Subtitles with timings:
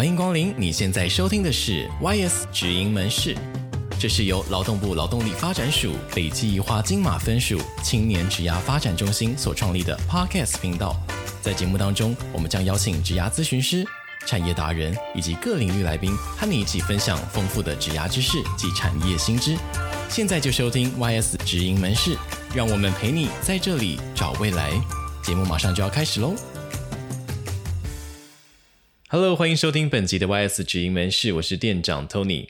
[0.00, 0.54] 欢迎光临！
[0.56, 3.36] 你现在收听的是 YS 职营门市，
[3.98, 10.96] 这是由劳动部劳动力发展署北基宜花金马分署青年职涯发展中心所创立的 Podcast 频道。
[11.42, 13.84] 在节目当中，我们将邀请职涯咨询师、
[14.26, 19.54] 产业达人以及各领域来宾，和你一起分享丰富的职涯知识及产业新知。
[20.08, 22.16] 现在就收听 YS 职营门市，
[22.54, 24.72] 让我们陪你在这里找未来。
[25.22, 26.34] 节目马上就要开始喽
[29.12, 32.46] ！Hello，欢迎收听本集的 YS 直营门市，我是店长 Tony。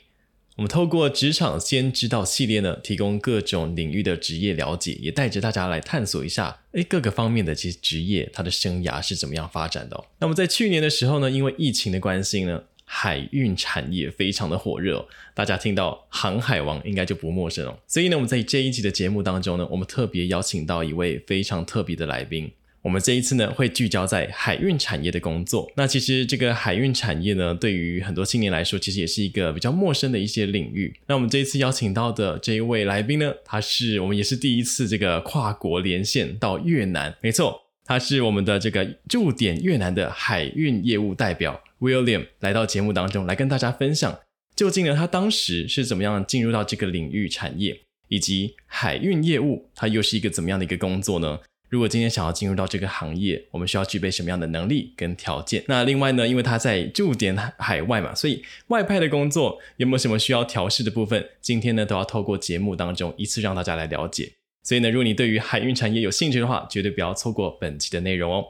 [0.57, 10.05] 我们透过职场先知道系列呢，提供各种领域的职业了解，也带着大家来探索一下，诶，各个方面的其实职业它的生涯是怎么样发展的。
[10.19, 12.65] 那么在去年的时候呢，因为疫情的关系呢。
[12.93, 17.79] 海运产业非常的火热，大家听到航海王应该就不陌生了。
[17.87, 22.51] 所以呢，我们在这一集的节目当中呢，我们特别邀请到一位非常特别的来宾。
[22.83, 25.71] 我们这一次呢，会聚焦在海运产业的工作。
[25.75, 30.91] 那其实这个海运产业呢，对于很多青年来说，其实也是一个比较陌生的一些领域。
[31.07, 41.61] 那我们这一次邀请到的这一位来宾呢，他是我们也是第一次这个跨国连线到越南，没错，他是我们的这个驻点越南的海运业务代表。
[41.79, 44.19] William 来到节目当中来跟大家分享，
[44.55, 51.39] 究竟呢他当时是怎么样进入到这个领域产业，以及海运业务，它又是一个怎么样的一个工作呢？
[51.71, 55.63] 如果今天想要进入到这个行业，我们需要具备什么样的能力跟条件？
[55.69, 61.29] 那另外呢，因为他在驻点海外嘛，所以外派的工作有没有什么需要调试的部分？
[61.39, 64.33] 今天呢都要透过节目当中一次让大家来了解。
[64.63, 68.45] 所以呢，如果你对于海运产业有兴趣的话，绝对不要错过本期的内容哦。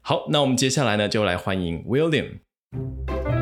[0.00, 3.41] 好，那我们接下来呢就来欢迎 William。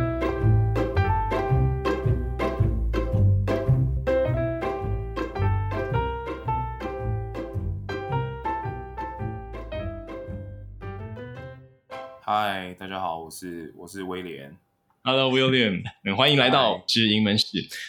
[12.32, 14.56] 嗨，大家好，我是我是威廉。
[15.02, 15.82] Hello，William，
[16.16, 17.44] 欢迎来到职营门市。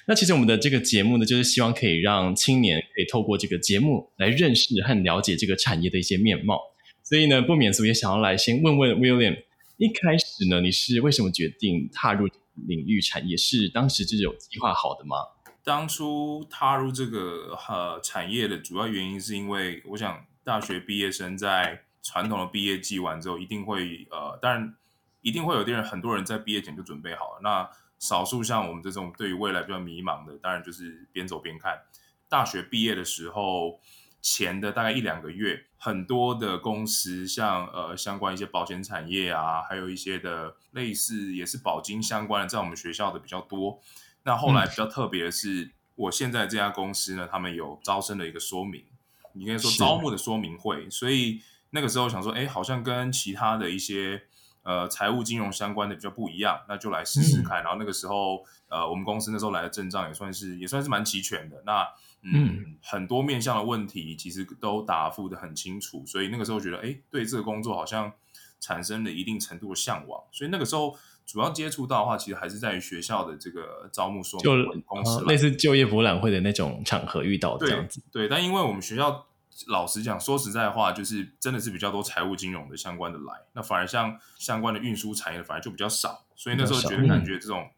[0.08, 6.60] 那其实我们的这个节目呢，就是希望可以让青年可以透过这个节目来认识和了解这个产业的一些面貌。
[7.04, 9.38] 所以呢，不免俗也想要来先问问 William。
[9.78, 12.28] 一开始呢，你是为什么决定踏入
[12.68, 13.38] 领域产业？
[13.38, 15.18] 是当时就有计划好的吗？
[15.64, 24.76] 当初踏入这个呃产业的主要原因，是因为我想大学毕业生在传统的毕业季完之后，一定会呃，当然
[25.22, 27.40] 一定会有啲人，很多人在毕业前就准备好了。
[27.42, 27.70] 那
[28.00, 31.82] 少数像我们这种对于未来比较迷茫的，当然就是边走边看。
[32.28, 33.80] 大学毕业的时候。
[34.24, 43.82] 前的大概一两个月，很多的公司像呃相关一些保险产业啊，还有一些的类似也是保金相关的，在我们学校的比较多。
[44.22, 48.86] 那后来比较特别的是，嗯、我现在这家公司呢，他们有招生的一个说明，
[49.34, 50.88] 你可以说招募的说明会。
[50.88, 54.22] 所以那个时候想说，哎，好像跟其他的一些
[54.64, 57.62] 呃财务金融相关的比较不一样，那就来试试看。
[57.62, 61.64] 嗯、然后那个时候，呃，我们公司那时候来的阵仗也算是也算是蛮齐全的。
[61.66, 61.88] 那
[62.24, 68.14] 嗯，很多面向的问题其实都答复的很清楚，所以那个时候觉得，哎，对这个工作好像
[68.60, 70.22] 产生了一定程度的向往。
[70.32, 70.96] 所以那个时候
[71.26, 74.40] 主要接触到的话，其实还是在于学校的这个招募说
[74.86, 78.00] 公司，类似就业博览会的那种场合遇到的这样子。
[78.12, 79.26] 对，对，但因为我们学校
[79.68, 87.70] 老实讲，说实在话，就是真的是比较多财务金融的相关的来，那反而像相关的运输产业反而就比较少，所以那时候觉得感觉这种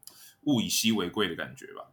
[0.44, 1.90] 物以稀为贵的感觉吧。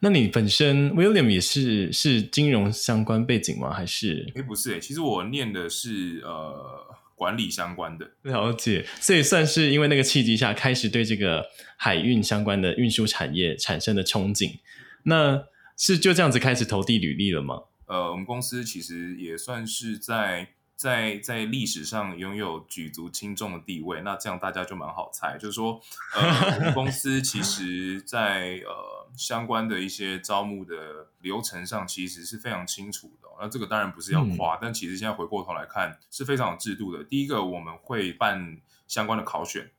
[0.00, 3.72] 那你本身 William 也是是金融相关背景吗？
[3.72, 4.30] 还是？
[4.34, 8.10] 诶，不是诶，其实我念的是呃管理相关的。
[8.22, 11.44] 了解，所以算是因为那个契机下，开始对这个
[11.76, 14.58] 海运相关的运输产业产生的憧憬。
[15.04, 15.44] 那
[15.76, 17.62] 是就这样子开始投递履历了吗？
[17.92, 20.48] 呃，我们公司其实也算是在。
[20.74, 25.80] 在在历史上拥有举足轻重的地位，那这样大家就蛮好猜，就是说，
[26.12, 33.28] 呃，我们公司其实在呃相关的一些招募的流程上，其实是非常清楚的。
[33.40, 37.04] 那这个当然不是要夸，嗯、但其实现在回过头来看，是非常有制度的。
[37.04, 39.70] 第一个，我们会办相关的考选，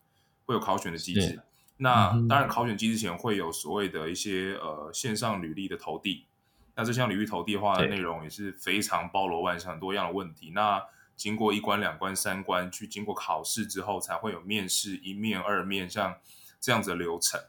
[0.45, 1.41] 会有考选的机制。
[1.75, 6.27] 那当然，考选机制前会有所谓的一些呃线上履历的投递。
[6.75, 10.51] 那这项领域投递的话，内容也是非常包罗万象，很多样的问题。
[10.55, 10.81] 那
[11.15, 16.15] 经过一关、两关、三关，去经过考试之后，才会有面试一面、二面，像
[16.59, 17.39] 这样子的流程。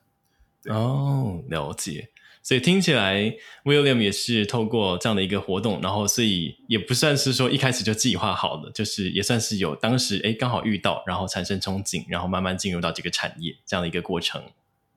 [0.67, 2.11] 哦，了解。
[2.43, 3.35] 所以听起来
[3.65, 14.45] ，William 也是透过这样的一个活动，然后所以也不算是说一开始就计划好的，就是也算是有当时哎刚好遇到，然后产生憧憬，然后慢慢进入到这个产业这样的一个过程。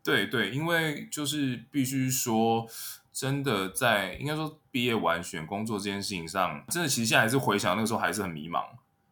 [0.03, 2.67] 对对，因为就是必须说。
[3.19, 8.63] 真的在应该说毕业完选工作这件事情上，真的其实现在还是回想那个时候还是很迷茫，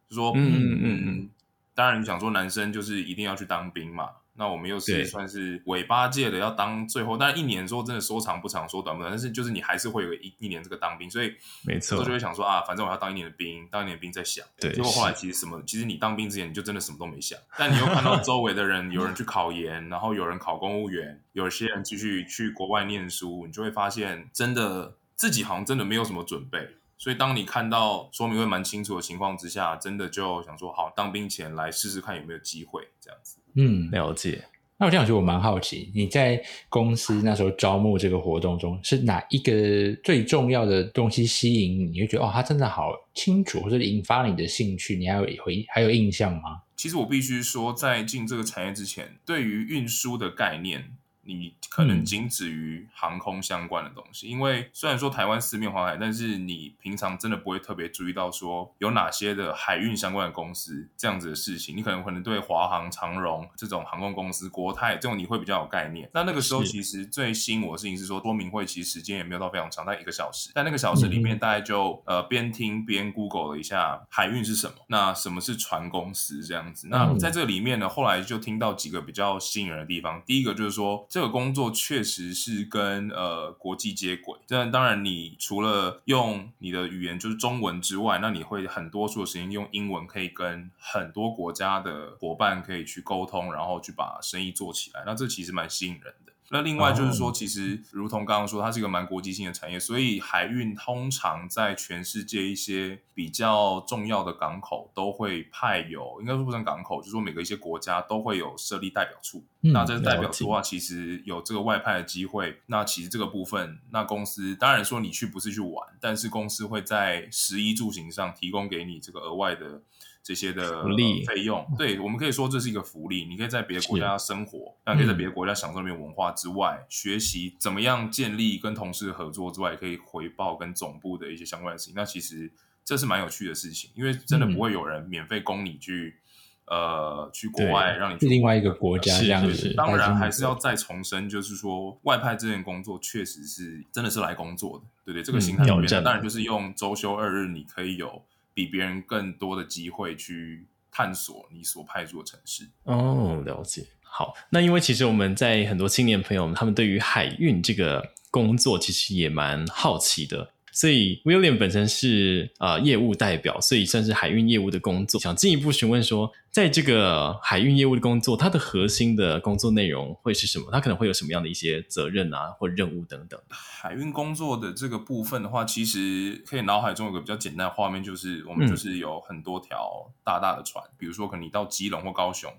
[0.08, 1.30] 就说嗯嗯嗯，
[1.74, 11.32] 当然你想说男生就是一定要去当兵嘛，那我们又是算是尾巴届的，要当最后，但一年说真的说长不长，说短不短，但是就是你还是会有一一年这个当兵，所以
[11.64, 14.44] 没错，我就会想说啊，反正我要当一年的兵，当一年的兵再想。
[14.60, 26.76] 对，结果后来其实什么，其实你当兵之前你就真的什么都没想，但你又看到周围的人，有人去考研，然后有人考公务员，有些人继续去国外念书，你就会发现真的自己好像真的没有什么准备。
[26.98, 33.38] 所以，当你看到说明会蛮清楚的情况之下，真的就想说，好，当兵前来试试看有没有机会这样子。
[33.54, 34.44] 嗯，了解。
[34.78, 41.84] 那我这样说，我蛮好奇，你在公司那时候招募这个活动中，是哪一个最重要的东西吸引你？
[41.84, 44.96] 你会觉得哦，他真的好清楚，或者引发你的兴趣？
[44.96, 46.62] 你还有回还有印象吗？
[46.76, 50.96] 其实我必须说，在进这个产业之前，对于运输的概念。
[51.34, 61.76] 你可能仅止于航空相关的东西，嗯、因为虽然说台湾四面环海，但是你平常真的不会特别注意到说有哪些的海运相关的公司这样子的事情。
[61.76, 66.08] 你可能可能对华航、长荣这种航空公司、国泰这种你会比较有概念。
[66.14, 70.50] 那那个时候其实最吸引我的事情是说，说明会其实时间也没有到非常长，大概一个小时。
[70.54, 76.86] 但那个小时里面，大概就、嗯、呃边听边 Google 了一下海运是什么，那什么是船公司这样子。
[76.88, 80.22] 那在这里面呢，后来就听到几个比较吸引人的地方。
[80.24, 81.04] 第一个就是说。
[81.16, 95.04] 这个工作确实是跟呃国际接轨，这当然你除了用你的语言就是中文之外，那你会很多数的时间用英文，可以跟很多国家的伙伴可以去沟通，然后去把生意做起来。
[95.06, 96.34] 那这其实蛮吸引人的。
[96.50, 109.44] 那另外就是说，其实如同刚刚说，它是一个蛮国际性的产业，所以海运通常在全世界一些比较重要的港口都会派有，应该说不算港口，就是说每个一些国家都会有设立代表处。
[109.62, 112.60] 嗯、那这个代表处的话，其实有这个外派的机会。
[112.66, 119.82] 那其实这个部分，那公司当然说你去不是去玩，但是公司会在食衣住行上提供给你这个额外的。
[120.26, 123.24] 这些的福利费用，对，我们可以说这是一个福利。
[123.26, 131.94] 你可以在别的国家生活，那可以在别的国家享受那边文化之外，嗯、学习怎么样建立跟同事合作之外，也可以回报跟总部的一些相关的事情。
[131.94, 132.50] 那其实
[132.84, 136.16] 这是蛮有趣的事情，因为真的不会有人免费供你去，
[136.64, 139.72] 嗯、呃，去国外让你去另外一个国家这样子。
[139.74, 148.24] 当然还是要再重申，就是说外派这件工作确实是真的是来工作的，对对，这个心态里面，当然就是用周休二日，你可以有。
[148.56, 152.70] 比别人更多的机会去探索你所派驻的城市。
[152.84, 153.86] 哦，了解。
[154.00, 160.54] 好，那因为其实我们在很多青年朋友们，他们对于海运这个工作其实也蛮好奇的。
[160.76, 165.18] 所以 William 本身是呃业务代表，所以算是海运业务的工作。
[165.18, 170.66] 想进一步询问说，在这个海运业务的工作，它的核心的工作内容会是什么？
[170.70, 173.40] 它可能会有什么样的一些责任啊，或任务等等？
[173.48, 182.52] 海运工作的这个部分的话，其实可以脑海中有个比较简单的画面，就是我们就是有很多条大大的船，嗯、比如说可能你到基隆或高雄。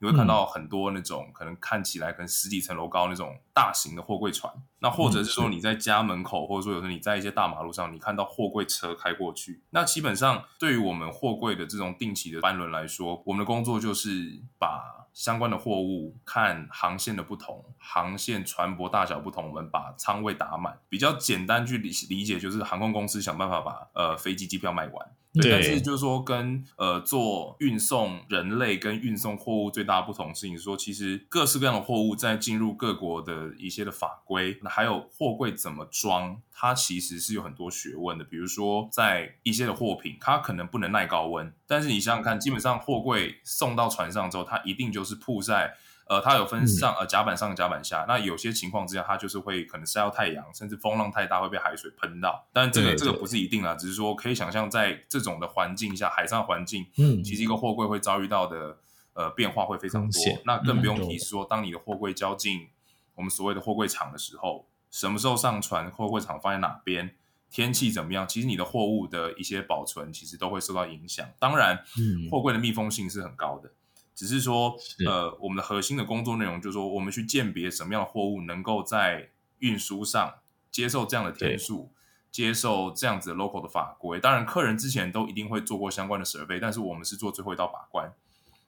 [0.00, 20.78] 你会看到很多那种可能看起来可能十几层楼高那种大型的货柜船，那或者是说你在家门口，或者说有时候你在一些大马路上，你看到货柜车开过去，那基本上对于我们货柜的这种定期的班轮来说，我们的工作就是把相关的货物看航线的不同，航线船舶大小不同，我们把仓位打满。
[20.88, 25.08] 比较简单去理理解，就是航空公司想办法把呃飞机机票卖完。
[25.34, 38.24] 对，但是就是说跟呃做运送人类跟运送货物最大的不同的事情是说，其实各式各样的货物在进入各国的一些的法规，那还有货柜怎么装，它其实是有很多学问的。
[38.24, 45.74] 比如说在一些的货品，它可能不能耐高温，但是你想想看，基本上货柜送到船上之后，它一定就是铺在。
[46.08, 52.48] 呃，它有分上呃甲板上甲板下，那有些情况之下，它就是会可能晒到太阳，甚至风浪太大会被海水喷到。
[52.52, 58.78] 但这个这个不是一定啦，只是说可以想象在这种的环境下，海上环境，嗯，其实一个货柜会遭遇到的
[59.12, 60.22] 呃变化会非常多。
[60.46, 62.68] 那更不用提说，当你的货柜交进
[63.14, 67.14] 我们所谓的货柜厂的时候，什么时候上船，货柜厂放在哪边，
[67.50, 71.28] 天气怎么样，其实你的货物的一些保存其实都会受到影响。
[71.38, 73.70] 当然，嗯，货柜的密封性是很高的。
[74.18, 80.40] 只是说，呃，我们的核心的工作内容就是说，我们去鉴别什么样的货物能够在运输上
[80.72, 81.92] 接受这样的天数，
[82.32, 84.18] 接受这样子的 local 的法规。
[84.18, 88.12] 当然，客人之前都一定会做过相关的 survey，但是我们是做最后一道把关。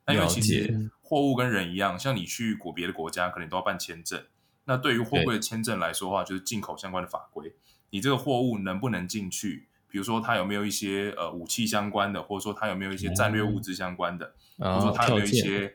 [0.06, 4.24] 那因为其实货物跟人一样，像你去国别的国家，可能都要办签证。
[4.66, 7.56] 那对于货柜的签证来说的话，就是进口相关的法规，
[7.90, 9.66] 你这个货物能不能进去？
[9.90, 15.74] 比如说，它有没有一些呃武器相关的，或者说它有没有一些战略物资相关的，或者说它有没有一些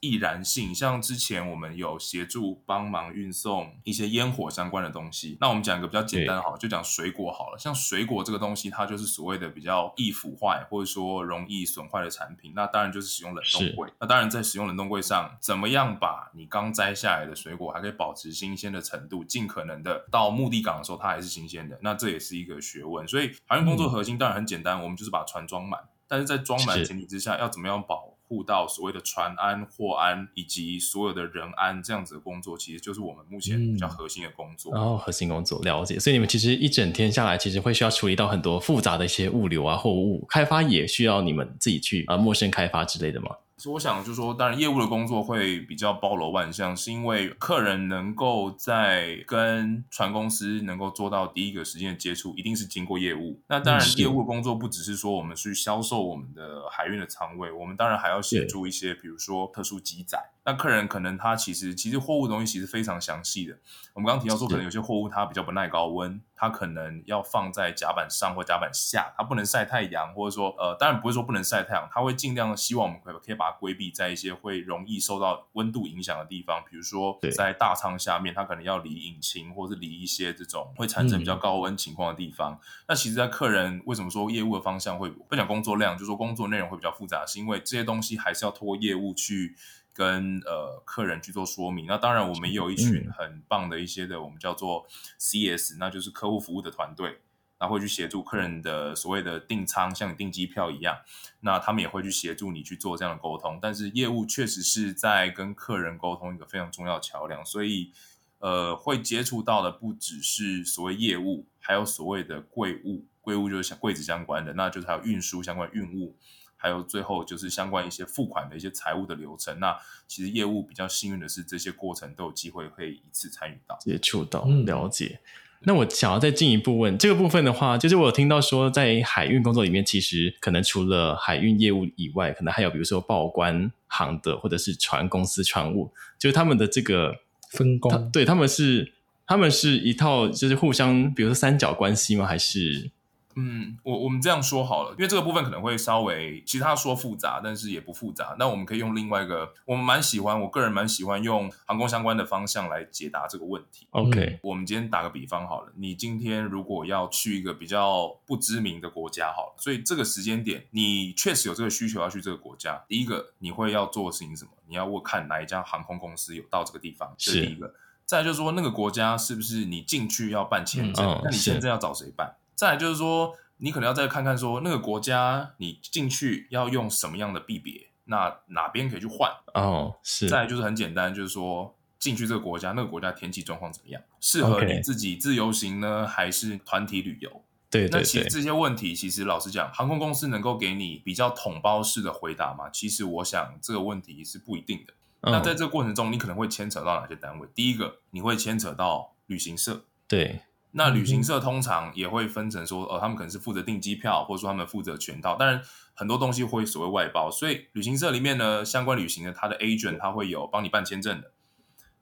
[0.00, 5.36] 易燃性，像之前我们有协助帮忙运送一些烟火相关的东西。
[5.40, 7.58] 那我们讲一个比较简单的好，就讲水果好了。
[7.58, 12.52] 像水果这个东西，它就是所谓的比较易腐坏或者说容易损坏的产品。
[12.56, 13.92] 那当然就是使用冷冻柜。
[14.00, 21.78] 那当然在使用冷冻柜上，怎么样把你刚摘下来的水果还可以保持新鲜的程度，尽可能的到目的港的时候它还是新鲜的。
[21.82, 23.06] 那这也是一个学问。
[23.06, 25.78] 所以海运工作核心当然很简单，我们就是把船装满。
[26.08, 34.72] 但是在装满的前提之下，要怎么样保护到所谓的船安、货安以及所有的人安这样子的工作，其实就是我们目前比较核心的工作。
[34.72, 43.30] 然后、嗯哦、核心工作了解，所以你们其实一整天下来，其实会需要处理到很多复杂的一些物流啊、货物开发，也需要你们自己去啊，陌生开发之类的吗？
[43.60, 53.38] 所以我想就是说，当然业务的工作会比较包罗万象，是因为客人能够在跟船公司能够做到第一个时间的接触，一定是经过业务。
[53.48, 60.30] 那当然，业务的工作不只是说我们去销售我们的海运的仓位，我们当然还要协助一些，比如说特殊机载。
[60.46, 63.58] 那客人可能他其实其实货物的东西其实非常详细的。
[63.92, 82.54] 我们刚刚提到说，可能有些货物它比较不耐高温，它可能要放在甲板上或甲板下，它不能晒太阳，或者说呃，当然不会说不能晒太阳，它会尽量希望我们可以可以把它规避在一些会容易受到温度影响的地方，比如说在大仓下面，它可能要离引擎或是离一些这种会产生比较高温情况的地方。
[82.54, 89.54] 嗯、那其实，在客人为什么说业务的方向会不讲工作量，就是说工作内容会比较复杂，是因为这些东西还是要通过业务去。
[89.92, 94.86] 跟呃客人去做说明，那当然我们也有一群很棒的一些的，我们叫做
[95.18, 97.20] CS，那就是客户服务的团队，
[97.58, 100.96] 那会去协助客人的所谓的订舱，像你订机票一样，
[101.40, 103.58] 那他们也会去协助你去做这样的沟通。
[103.60, 107.92] 但是业务确实是在跟客人沟通一个非常重要的桥梁，所以
[108.38, 116.16] 呃会接触到的不只是所谓业务，还有所谓的柜物，柜物就是像柜子相关的，那就是还有运输相关运务。
[116.60, 119.58] 还有最后就是相关一些付款的一些财务的流程。
[119.58, 119.74] 那
[120.06, 125.20] 其实业务比较幸运的是，这些过程都有机会可以一次参与到、接触到、了解。
[125.62, 137.14] 那我想要再进一步问这个部分的话，就是我有听到说，在海运工作里面，其实可能除了海运业务以外，可能还有比如说报关行的，或者是船公司船务，就是他们的这个
[137.50, 138.92] 分工，对他们是
[139.26, 142.26] 他们是一套，就是互相，比如说三角关系吗？
[142.26, 142.90] 还是？
[143.36, 148.34] 嗯，我我们这样说好了，因为这个部分可能会稍微，其他说复杂，但是也不复杂。
[148.38, 153.86] 那我们可以用另外一个，我们蛮喜欢，我个人蛮喜欢用航空相关的方向来解答这个问题。
[153.90, 162.82] OK，我们今天打个比方好了，你今天如果要去一个比较不知名的国家好了，所以这个时间点你确实有这个需求要去这个国家。
[162.88, 164.50] 第一个你会要做的事情是什么？
[164.66, 167.74] 你要问看哪一家航空公司有到这个地方，是，这是第一个。
[168.06, 171.06] 再就是说那个国家是不是你进去要办签证？
[171.06, 172.34] 嗯、那你签证要找谁办？
[172.60, 179.32] 再来就是说，你可能要再看看说那个国家你进去要用什么样的币别，那哪边可以去换？
[179.54, 180.28] 哦，是。
[180.28, 187.30] 再来就是很简单，就是说进去这个国家，那个国家天气状况怎么样，适合你自己自由行呢，还是团体旅游？
[187.70, 188.00] 对，对，对。
[188.00, 192.68] 那其实这些问题，其实老实讲，航空公司能够给你比较统包式的回答吗？
[192.68, 194.92] 其实我想这个问题是不一定的。
[195.22, 197.48] 哦、那在这个过程中，你可能会牵扯到哪些单位？
[197.54, 199.86] 第一个，你会牵扯到旅行社。
[200.06, 200.40] 对。
[200.72, 205.34] 那旅行社通常也会分成说，呃，他们可能是负责订机票，或者说他们负责全套。
[205.34, 205.60] 当然，
[205.94, 211.32] 很多东西会所谓外包，所以旅行社里面呢，相关旅行的他的 agent 他会有帮你办签证的，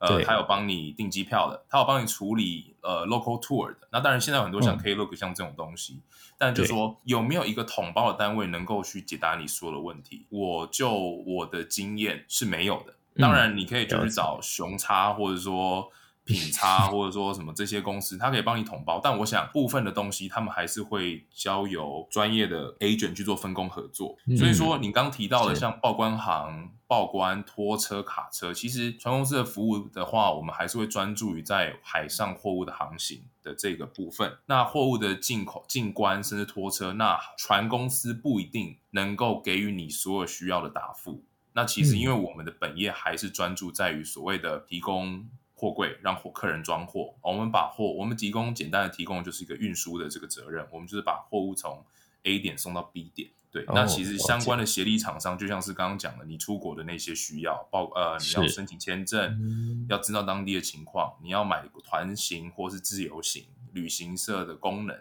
[0.01, 3.89] 呃，他有帮你订机票的，他有帮你处理呃 local tour 的。
[3.91, 6.03] 那当然，现在很多像 Klook 像这种东西，嗯、
[6.37, 10.27] 但就说有没有一个统包的单位能够去解答你所有的问题？
[10.29, 12.95] 我就我的经验是没有的。
[13.17, 15.91] 当然，你可以就去找熊叉，或者说。
[16.29, 24.19] 品差或者说什么这些公司，它可以帮你统包，但我想部分的东西，他们还是会交由专业的 agent 去做分工合作。
[24.27, 34.37] 嗯、所以说，你刚提到的像报关行、报关、拖车、卡车，其实船公司的服务的话，我们还是会专注于在海上货物的航行的这个部分。
[34.45, 41.25] 那货物的进口、进关甚至拖车，那船公司不一定能够给予你所有需要的答复。
[41.55, 45.27] 那其实因为我们的本业还是专注在于所谓的提供。
[45.59, 51.85] 货柜让货客人装货，我们把货，我们提供简单的提供就是一个运输的这个责任，我们就是把货物从
[52.23, 53.29] A 点送到 B 点。
[53.51, 64.97] 对，哦、那其实相关的协力厂商，就像是刚刚讲的，你出国的那些需要，包呃你要申请签证，嗯、要知道当地的情况，你要买团行或是自由行，旅行社的功能，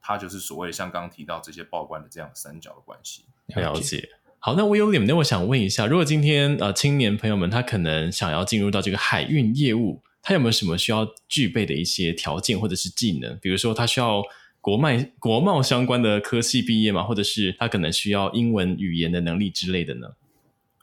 [0.00, 3.24] 它就是所谓像刚刚提到这些报关的这样三角的关系。
[3.46, 4.08] 了解。
[4.46, 13.36] 好，那我有点，那我想问一下，如果今天呃青年朋友们他可能想要进入到这个海运业务，他有没有什么需要具备的一些条件或者是技能？
[13.42, 14.22] 比如说他需要
[14.60, 17.02] 国贸国贸相关的科系毕业吗？
[17.02, 20.10] 或者是他可能需要英文语言的能力之类的呢？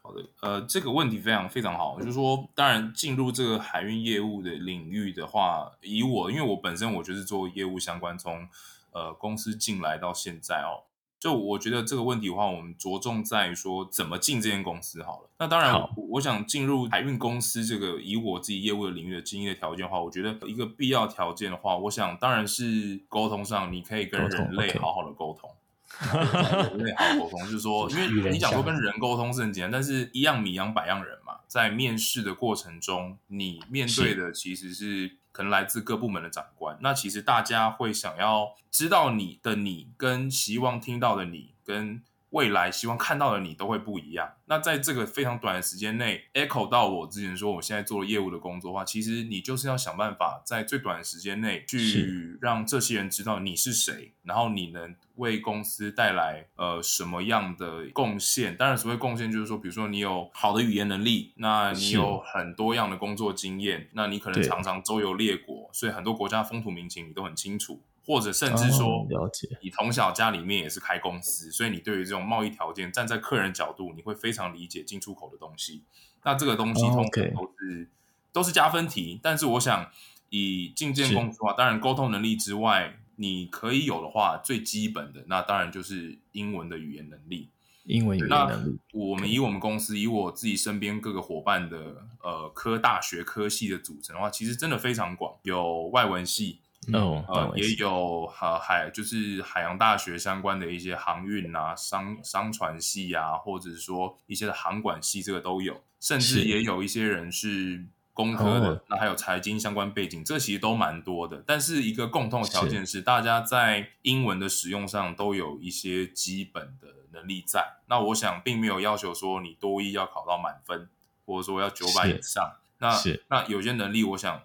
[0.01, 8.45] 好的，呃，这个问题非常非常好，就是说，当然进入这个海运业务的领域的话，以我，因为我本身我就是做业务相关，从
[8.91, 10.83] 呃公司进来到现在哦，
[11.23, 15.29] 就我觉得这个问题的话，我们着重在于说怎么进这间公司好了。
[15.39, 15.73] 那当然，
[16.09, 25.49] 我想进入海运公司这个以我自己业务的领域的经验的条件的话，我觉得一个必要条件的话，我想当然是沟通上，你可以跟人类好好的沟通。
[26.11, 42.01] 人类好沟通，就是说， 因为你讲说跟人沟通是很简单，但是一样米养百样人嘛，在面试的过程中，你面对的其实是可能来自各部门的长官，那其实大家会想要知道你的你，跟希望听到的你，跟
[42.33, 44.27] 未来希望看到的你都会不一样。
[44.45, 58.57] 那在这个非常短的时间内，echo 到我之前说我现在做业务的工作的话，其实你就是要想办法在最短的时间内去让这些人知道你是谁，然后你能为公司带来呃什么样的贡献。
[58.57, 67.79] 当然，所谓贡献就是说，比如说你有好的语言能力，那你有很多样的工作经验，那你可能常常周游列国，所以很多国家风土民情你都很清楚。
[68.05, 75.83] 或者甚至说，了解你从小家里面也是开公司，所以你对于这种贸易条件，站在客人角度，你会非常理解进出口的东西。
[76.23, 77.89] 那这个东西通常都是.
[78.31, 79.19] 都是加分题。
[79.21, 79.91] 但是我想，
[80.29, 87.51] 以进这间公司的话，当然沟通能力之外，你可以有的话，最基本的那当然就是英文的语言能力。
[87.83, 88.79] 英文语言能力。
[88.91, 96.61] 那我们以我们公司，以我自己身边各个伙伴的呃科大学科系的组成的话，其实真的非常广，有外文系。
[96.93, 105.81] 哦、嗯，呃，也有呃海，就是海洋大学相关的一些航运啊、商商船系啊，或者是说一些的航管系，这个都有。
[105.99, 111.41] 甚至也有一些人是工科的，那还有财经相关背景，这其实都蛮多的。
[111.47, 117.77] 但是一个共同的条件是，大家在英文的使用上都有一些基本的能力在。
[117.87, 120.89] 那我想，并没有要求说你多一要考到满分，
[121.25, 122.57] 或者说要九百以上。
[122.79, 122.99] 那
[123.29, 124.41] 那有些能力，我想。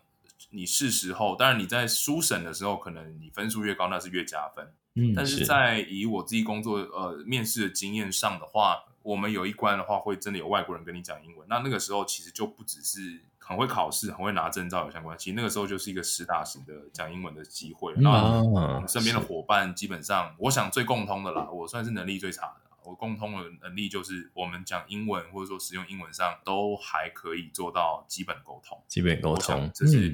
[0.50, 4.73] 你是时候，当然你在初审的时候，可能你分数越高，那是越加分。
[4.95, 17.95] 嗯，但是在以我自己工作呃面试的经验上的话，我们有一关的话会真的有外国人跟你讲英文，那那个时候其实就不只是很会考试、很会拿证照有相关，其实那个时候就是一个实打实的讲英文的机会。
[17.97, 22.68] 那我们身边的伙伴基本上，我想最共通的啦，我算是能力最差的。
[22.84, 28.82] 我共通的能力就是，我们讲英文或者说使用英文上都还可以做到基本沟通。
[28.88, 30.12] 基本沟通，这是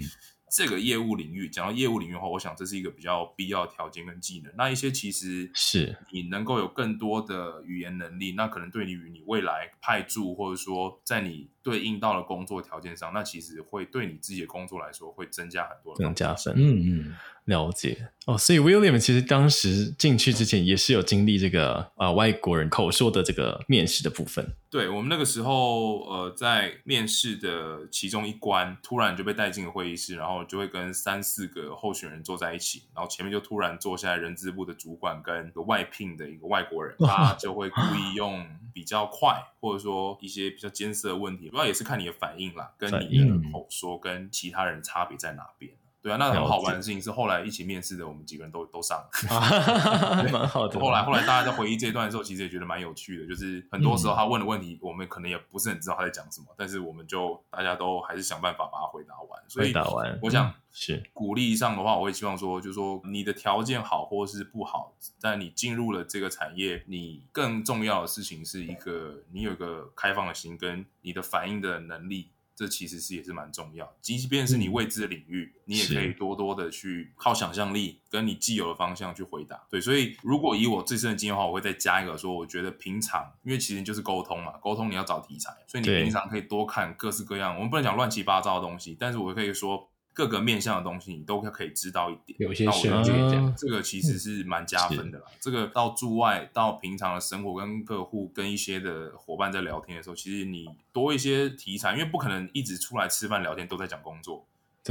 [0.50, 1.48] 这个业务领域。
[1.48, 4.52] 讲到业务领域的话，我想这是一个比较必要条件跟技能。
[4.56, 16.54] 那一些其实是你能够有更多的语言能力，那可能对你与你未来派驻或者说在你对应到了工作条件上，那其实会对你自己的工作来说会增加很多的加分。
[16.56, 17.14] 嗯嗯。
[17.46, 24.56] 了解哦，所以 William 其实当时进去之前也是有经历这个啊、呃、外国人口说的这个面试的部分。
[24.70, 38.42] 对，我们那个时候呃在面试的其中一关，突然就被带进了会议室，然后就会跟三四个候选人坐在一起，然后前面就突然坐下来人资部的主管跟一个外聘的一个外国人， 他就会故意用
[38.74, 45.72] 比较快或者说一些比较艰涩的问题，主要也是看你的反应啦，跟你的口说跟其他人差别在哪边。
[46.04, 50.78] 对啊，那很好玩的事情是，后来一起面试的我们几个人都都上了， 蛮好的。
[50.78, 59.42] 后来后来大家在回忆这一段的时候，其实也觉得蛮有趣的，就是很多时候他问的问题，我们可能也不是很知道他在讲什么，嗯、但是我们就大家都还是想办法把它回答完。
[59.48, 72.28] 所以，答完，我想是鼓励上的话，我会希望说，就是说你的条件好或是不好，但你进入了这个产业，你更重要的事情是一个你有一个开放的心跟你的反应的能力。
[72.56, 79.66] 这其实是也是蛮重要，即便是你未知的领域，嗯，你也可以多多的去靠想象力，跟你既有的方向去回答。
[79.68, 89.90] 对，所以如果以我自身的经验的话，我会再加一个说，我觉得平常，因为其实就是沟通嘛，沟通你要找题材，所以你平常可以多看各式各样，我们不能讲乱七八糟的东西，但是我可以说。
[90.14, 92.38] 各个面向的东西，你都可以知道一点。
[92.38, 95.24] 有些学姐讲，这个其实是蛮加分的啦。
[95.40, 104.46] 这个到驻外，到平常的生活，跟客户、跟一些的伙伴在聊天的时候，其实你多一些题材，因为不可能一直出来吃饭聊天都在讲工作。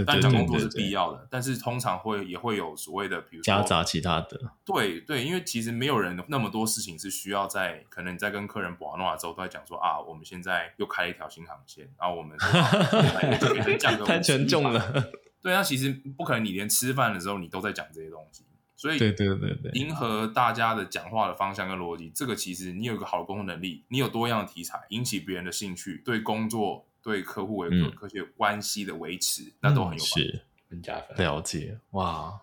[0.08, 4.40] 但讲工作是必要的，但是通常会也会有所谓的，比如说夹杂其他的。
[4.66, 12.36] 对对，因为其实没有人那么多事情是需要在可能你在跟客人玩闹的时候都在讲说啊，我们现在又开了一条新航线，然后我们
[14.04, 15.14] 太沉重了。
[15.44, 26.88] 对，那其实不可能，你连吃饭的时候你都在讲这些东西，所以对对对对，迎合大家的讲话的方向跟逻辑，这个其实你有一个好的沟通能力，你有多样的题材，引起别人的兴趣，对工作。
[27.04, 31.18] 对客户为客，科学关系的维持，嗯、那都很有是很加分。
[31.18, 32.34] 了解哇，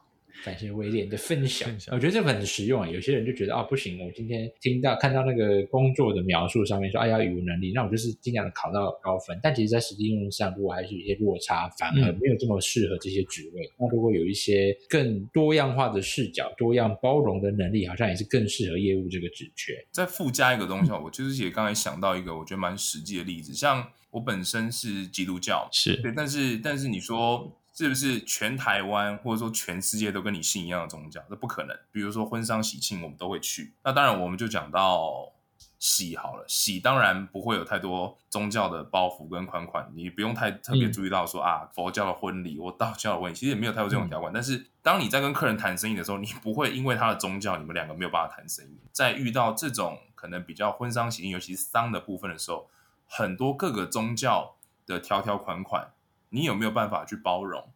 [0.44, 2.88] 感谢威廉的分享，我觉得这个很实用啊。
[2.88, 9.38] 有些人就觉得啊，不行，我今天听到看到那个工作的描述上面说，哎呀，语文能力，那我就是尽量的考到高分。
[9.42, 13.66] 但其实，在实际应用上，如果还是有一些落差，反而没有这么适合这些职位。
[13.66, 19.74] 嗯、那如果有一些更多样化的视角、多样包容的能力，好像也是更适合业务这个职缺。
[19.90, 27.56] 再附加一个东西，我就是也刚才想到一个我觉得蛮实际的例子，像我本身是基督教，是对，但是但是你说。
[27.72, 31.22] 是不是全台湾或者说全世界都跟你信一样的宗教？
[31.30, 31.74] 这不可能。
[31.90, 33.72] 比如说婚丧喜庆，我们都会去。
[33.82, 35.32] 那当然，我们就讲到
[35.78, 36.44] 喜好了。
[36.46, 44.30] 喜当然不会有太多宗教的包袱跟款款，你不用太特别注意到说、嗯、啊，佛教的婚礼或道教的婚礼，其实也没有太多这种条款。
[44.30, 48.78] 嗯、但是当你在跟客人谈生意的时候，你不会因为他的宗教，你们两个没有办法谈生意。
[48.92, 52.68] 在遇到这种可能比较婚丧喜庆，尤其是丧的部分的时候，
[53.12, 54.54] 很多各个宗教
[54.86, 55.90] 的条条款款。
[56.32, 57.72] 你有没有办法去包容，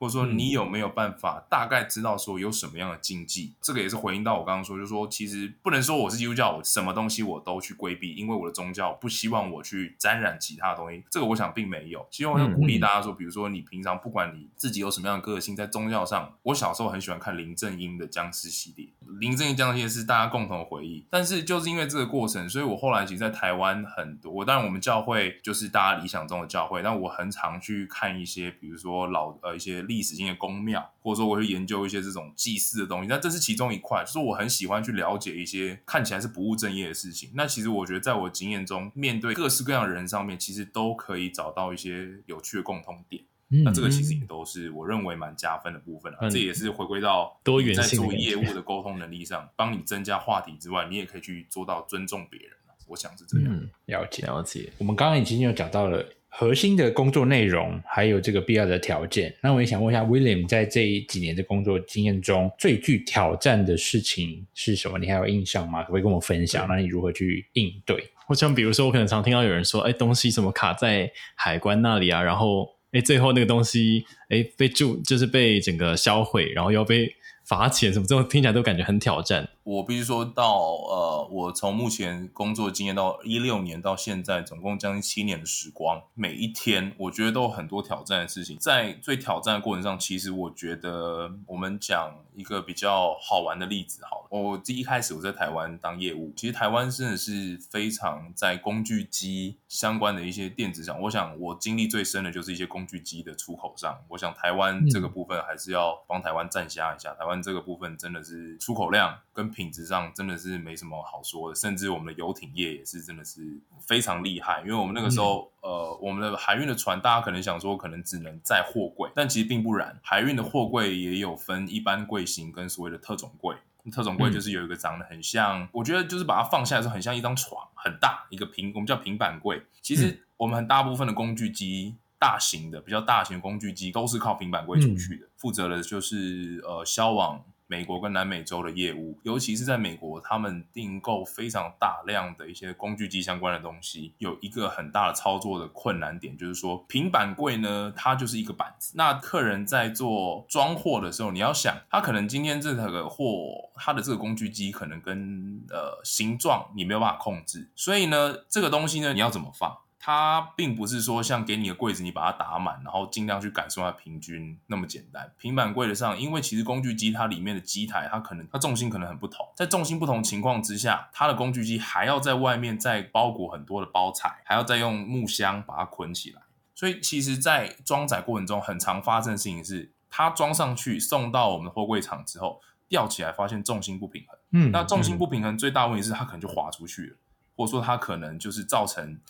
[0.00, 3.52] 或者说你有没有办法大概知道说有什么样的禁忌？
[3.60, 11.04] 这个也是回应到我刚刚说，就是说其实不能说我是基督教，我什么东西我都去规避，因为我的宗教不希望我去沾染其他的东西。
[11.10, 21.04] 这个我想并没有，希望我要鼓励大家说，比如说你平常不管你自己有什么样的个性，在宗教上，我小时候很喜欢看林正英的僵尸系列，林正英僵尸系列是大家共同的回忆。
[21.10, 30.88] 但是就是因为这个过程，所以我后来其实，在台湾很多，我当然我们教会就是大家理想中的教会，但我很常去看一些，比如说老呃一些历史性的宫庙。
[31.02, 34.04] 或者说我会研究一些这种祭祀的东西，那这是其中一块。
[34.04, 37.30] 就是我很喜欢去了解一些看起来是不务正业的事情。
[37.34, 43.24] 那其实我觉得，在我经验中，面对各式各样的人上面，其实都可以找到一些有趣的共通点。
[43.48, 46.18] 嗯、那这个其实也都是我认为蛮加分的部分啊。
[46.20, 52.50] 嗯、这也是回归到多元性在做业务的沟通能力上， 帮你增加话题之外，你也可以去做到尊重别人。
[52.86, 53.46] 我想是这样。
[53.48, 54.70] 嗯、了解了解。
[54.78, 56.04] 我们刚刚已经有讲到了。
[56.32, 59.34] 核心的工作内容，还有这个必要的条件。
[59.42, 64.98] 那我也想问一下，William 在这几年的工作经验中，最具挑战的事情是什么？
[64.98, 65.82] 你还有印象吗？
[65.82, 66.66] 可不可以跟我们分享？
[66.68, 68.02] 那你如何去应对？
[68.28, 72.22] 我想比如说，我可能常听到有人说，哎，东西怎么卡在海关那里啊？
[72.22, 77.12] 然后，哎，最后那个东西，哎，被注就是被整个销毁，然后要被。
[77.46, 79.48] 罚钱什么这种听起来都感觉很挑战。
[79.62, 88.56] 我必须说到，呃，我从目前工作经验到一六年到现在，总共将近七年的时光，每一天我觉得都有很多挑战的事情。
[88.58, 94.26] 在最挑战的过程上，其实我觉得我们讲一个比较好玩的例子好了。
[94.30, 103.98] 我第一开始我在台湾当业务，其实台湾真的是非常在工具机相关的一些电子上，我想我经历最深的就是一些工具机的出口上。
[104.08, 107.40] 我想台湾这个部分还是要帮台湾站下一下，台湾。
[107.40, 113.40] 这个部分真的是出口量跟品质上真的是没什么好说的，甚至我们的游艇业也是真的是
[113.80, 114.60] 非常厉害。
[114.60, 119.98] 因为我们那个时候，嗯、呃，我们的海运的船，大家可能想说可能只能载货柜，但其实并不然。
[120.02, 123.56] 海运的货柜也有分一般柜型跟所谓的特种柜。
[123.90, 129.62] 特种柜就是有一个长得很像，嗯、我觉得就是把它放下来的时候很像一张床，很大一个平，我们叫平板柜。
[129.80, 131.96] 其实我们很大部分的工具机。
[132.22, 159.78] 大型的比较大型的工具机都是靠平板柜出去的，嗯、负责的就是呃销往美国跟南美洲的业务，尤其是在美国，他们订购非常大量的一些工具机相关的东西，有一个很大的操作的困难点，就是说平板柜呢，它就是一个板子，那客人在做装货的时候，你要想，他可能今天这个货，他的这个工具机可能跟呃形状你没有办法控制，所以呢，这个东西呢，你要怎么放？
[160.02, 165.30] 它并不是说像给你的柜子，你把它打满，然后尽量去感受它平均那么简单。
[165.36, 176.40] 平板柜的上，因为其实工具机它里面的机台，它可能它重心可能很不同，在重心不同情况之下，它的工具机还要在外面再包裹很多的包材，还要再用木箱把它捆起来。
[176.74, 184.38] 所以其实，在装载过程中，很常发生的事情是，它装上去送到我们的货柜场之后，吊起来发现重心不平衡。
[184.52, 187.16] 嗯，那重心不平衡最大问题是它可能就滑出去了，
[187.54, 189.20] 或者说它可能就是造成。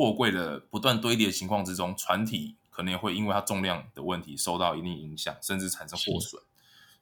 [0.00, 6.42] 货柜的不断堆叠的情况之中，船体可能也会因为它重量的问题受到一定影响，甚至产生货损。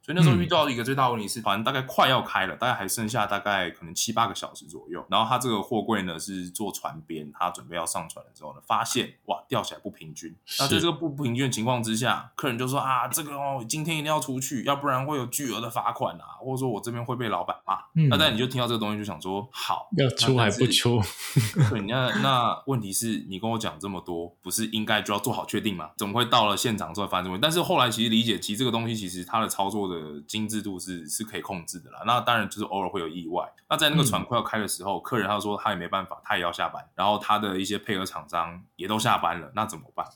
[0.09, 5.05] 所以那时候遇到一个最大问题是，船大概快要开了，大概还剩下大概可能七八个小时左右。
[5.07, 10.35] 然后他这个货柜呢是坐船边，他准备要上船的时候呢，发现哇吊起来不平均。
[10.57, 17.75] 那在这个不平均的情况之下，客人就说啊，这个哦今天一定要出去，要不然会有巨额的罚款啊，或者说我这边会被老板骂。
[17.93, 20.99] 嗯、那但你就听到这个东西就想说，好要出还不出？
[21.69, 25.91] 对，那那问题是你跟我讲这么多，不是应该就要做好确定吗？
[25.97, 27.43] 怎么会到了现场之后发生问题？
[27.43, 29.98] 但是后来其实理解，其实这个东西其实它的操作的。
[29.99, 33.51] 的精致度是是可以控制的啦，那当然就是偶尔会有意外。
[33.69, 40.07] 那在那个船快要开的时候，嗯、客人他说他也没办法，他也要下班，然后他的一些配合厂商也都下班了，那怎么办？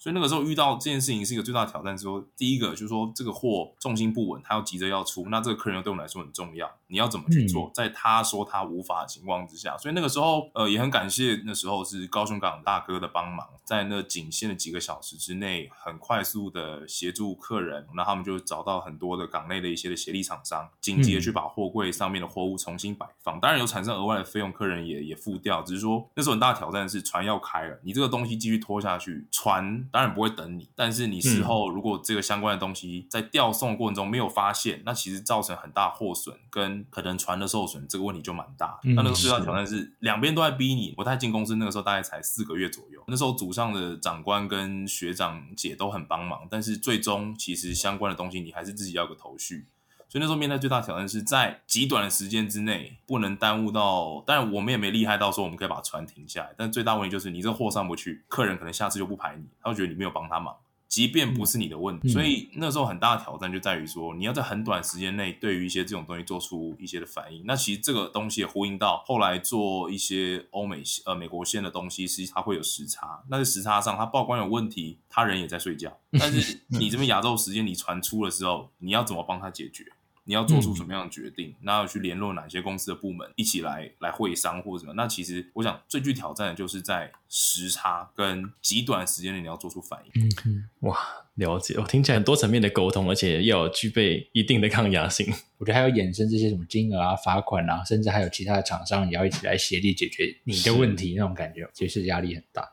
[0.00, 7.70] 所以那个时候遇到这件事情是一个最大的挑战，是说第一个就是说这个货重心不稳，他要急着要出，那这个客人又对我们来说很重要，你要怎么去做？
[7.74, 29.88] 在他说他无法的情况之下，所以那个时候呃也很感谢那时候是高雄港大哥的帮忙，在那仅限的几个小时之内，很快速的协助客人，那他们就找到很多的港内的一些的协力厂商，紧急的去把货柜上面的货物重新摆放，当然有产生额外的费用，客人也也付掉，只是说那时候很大的挑战是船要开了，你这个东西继续拖下去，船。
[29.92, 38.78] 当然不会等你，但是你事后如果这个相关的东西在调送的过程中没有发现，嗯、那其实造成很大货损跟可能船的受损，这个问题就蛮大。
[38.84, 40.94] 嗯、那那个最大挑战是两边都在逼你。
[40.96, 49.66] 我太进公司那个时候大概才四个月左右，那时候组上的长官跟学长姐都很帮忙，但是最终其实相关的东西你还是自己要个头绪。
[50.10, 60.56] 所以那时候面对最大挑战是在极短的时间之内不能耽误到，当然我们也没厉害到说我们可以把船停下来，但最大问题就是你这货上不去，客人可能下次就不排你，他会觉得你没有帮他忙，
[60.88, 62.08] 即便不是你的问题。
[62.08, 67.44] 所以那时候很大的挑战就在于说，你要在很短时间内对于一些这种东西做出一些的反应。
[67.46, 79.84] 那其实这个东西也呼应到后来做一些欧美呃美国线的东西，实际它会有时差，那在时差上它报关有问题，他人也在睡觉，但是 你这边亚洲时间你船出的时候，你要怎么帮他解决？
[80.30, 81.52] 你要做出什么样的决定？
[81.62, 84.92] 那、嗯、要去联络哪些公司的部门一起来来会商或者什么？
[84.94, 90.22] 那其实我想最具挑战的就是在时差跟极短时间内你要做出反应。
[90.22, 90.96] 嗯嗯，哇，
[91.34, 91.74] 了解。
[91.78, 95.26] 我听起来很多层面的沟通，而且要具备一定的抗压性。
[95.58, 102.70] 我觉得还有衍生这些什么金额啊、罚款啊，甚至还有其他的厂商也要一起来协力解决你的问题，那种感觉其实压力很大。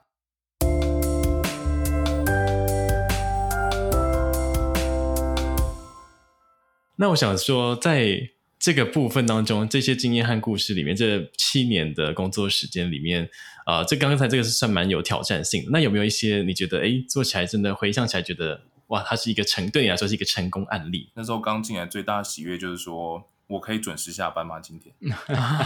[7.00, 8.30] 那我想说，在
[8.60, 13.30] 这个部分当中，这些经验和故事里面，这七年的工作时间里面，
[13.66, 15.64] 啊、呃，这刚才这个是算蛮有挑战性。
[15.70, 21.12] 那有没有一些你觉得，哎，做起来真的回想起来觉得，哇，它是一个成对你来说是一个成功案例？
[21.14, 24.60] 那时候刚进来最大的喜悦就是说我可以准时下班吗？
[24.60, 24.92] 今天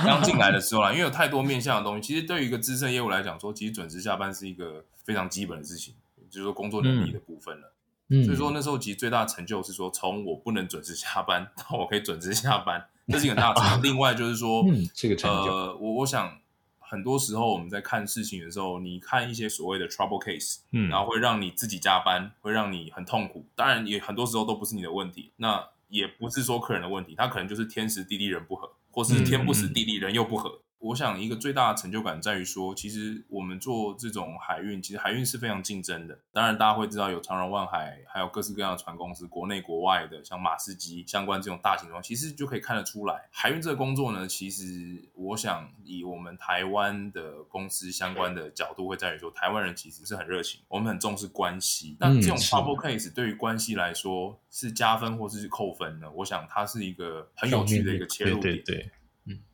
[0.06, 5.94] 刚进来的时候啦，因为有太多面向的东西，其实对于一个资深业务来讲说，其实准时下班是一个非常基本的事情，
[6.30, 7.71] 就是说工作能力的部分了。
[8.26, 13.84] 所以说那时候其实最大的成就是说，从我不能准时下班 到我可以准时下班，这是一个很大的成就。
[13.88, 16.40] 另外就是说，嗯，这个成就，呃，我我想
[16.80, 23.46] 很多时候我们在看事情的时候，你看一些所谓的 trouble case，嗯，然后会让你自己加班，会让你很痛苦。
[23.56, 30.60] 当然也很多时候都不是你的问题，那也不是说客人的问题，他可能就是天时地利人不和，或是天不时地利人又不和。
[30.82, 36.18] 我想一个最大的成就感在于说，其实我们做这种海运，其实海运是非常竞争的。
[36.34, 51.96] 当然，大家会知道有长荣、万海，还有各式各样的船公司，国内国外的，像马士基相关这种大型船，其实就可以看得出来，海运这个工作呢，其实我想以我们台湾的公司相关的角度，会在于说，台湾人其实是很热情，我们很重视关系。
[52.00, 56.10] 那这种 trouble case 对于关系来说是加分或是扣分呢？
[56.16, 58.56] 我想它是一个很有趣的一个切入点。
[58.56, 58.92] 对，对，对。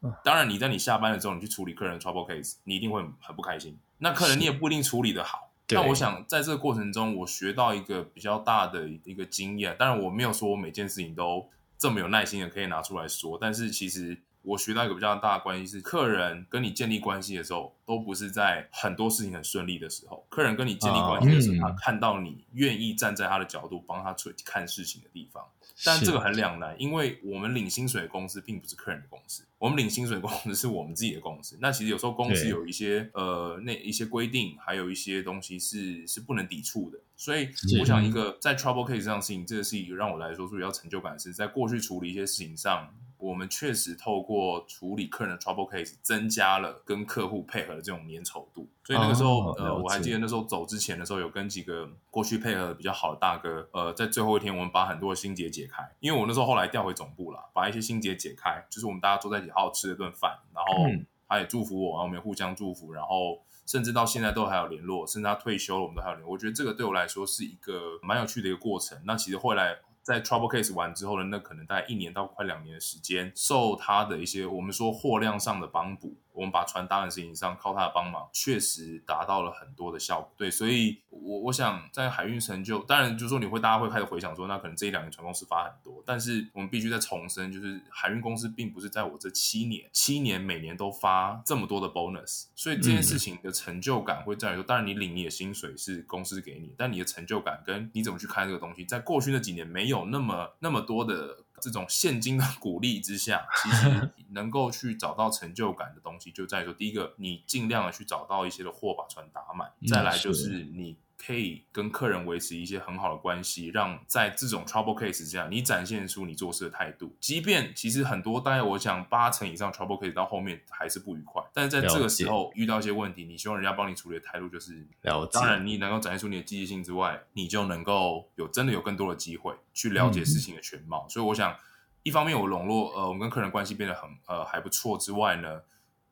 [0.01, 3.77] 嗯，当然，你在你下班的时候，你去处理客人的 trouble case，你一定会很不开心。
[3.97, 5.51] 那客人你也不一定处理的好。
[5.69, 9.75] 那我想在这个过程中，我学到一个比较大的一个经验。
[9.77, 14.21] 当然，我没有说我每件事情都这么有耐心的可以拿出来说，但是其实。
[14.47, 20.25] 我学到一个比较大的关系是，客人跟你建立关系的时候，都不是在很多事情很顺利的时候。
[20.29, 25.43] 客人跟你建立关系的时候，他看到你愿意站在他的角度帮他去看事情的地方。
[25.83, 31.57] 但这个很两难，因为我们领薪水的公司并不是客人的公司，我们领薪水的公司是我们自己的公司。
[31.59, 36.97] 那其实有时候公司有一些呃那一些规定，还有一些东西是是不能抵触的。
[37.15, 42.89] 所以我想，一个在 trouble case 上事情，这个事情让我来说最有成就感是在过去处理一些事情上。
[43.19, 48.69] 我们确实透过处理客人的 trouble case，增加了跟客户配合的这种粘稠度。
[48.83, 55.83] 所以那个时候，哦、呃，我还记得那时候走之前的时候，有跟几个过去配合的比较好的大哥，呃，在最后一天，我们把很多的心结解开。
[55.99, 60.85] 因为我那时候后来调回总部了，把一些心结解开，就是我们大家坐在一起好好吃了顿饭，然后
[61.27, 66.31] 他也祝福我，然后我们也互相祝福，然后甚至到现在都还有联络，甚至他退休了，我们都还有联络。
[66.31, 69.01] 我觉得这个对我来说是一个蛮有趣的一个过程。
[69.05, 69.77] 那其实后来。
[70.07, 76.15] 在 trouble case 完之后呢，那可能大概一年到快两年的时间，受他的一些我们说货量上的帮补。
[76.31, 80.31] 我们把船搭的事情上靠他的帮忙，确实达到了很多的效果。
[80.37, 101.43] 对，所以我我想在海运成就，当然就是说你会大家会开始回想说，那可能这一两年船公司发很多，但是我们必须再重申，就是海运公司并不是在我这七年七年每年都发这么多的 bonus，所以这件事情的成就感会在于说，当然你领你的薪水是公司给你，但你的成就感跟你怎么去看这个东西，在过去那几年没有那么那么多的。
[101.59, 110.95] 这种现金的鼓励之下，其实 能够去找到成就感的东西，就在于说，第一个，你尽量的去找到一些的货把船打满，再来就是你。
[111.17, 117.15] 可以跟客人维持一些很好的关系，让在这种 trouble case 之下，你展现出你做事的态度。
[117.19, 125.31] 即便其实很多，大概我想八成以上 trouble case 到后面还是不愉快，但是在这个时候遇到一些问题，你希望人家帮你处理的态度就是了解。
[125.33, 131.07] 当然，你能够展现出你的积极性之外，你就能够有真的有更多的机会去了解事情的全貌。
[131.07, 131.57] 嗯、所以我想，
[132.03, 135.61] 一方面我笼络呃，我们跟客人关系变得很呃还不错之外呢，